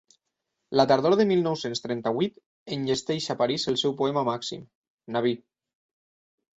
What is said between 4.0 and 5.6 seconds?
poema màxim, Nabí.